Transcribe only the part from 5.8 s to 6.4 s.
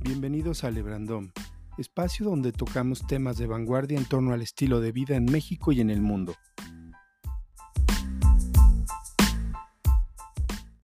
en el mundo.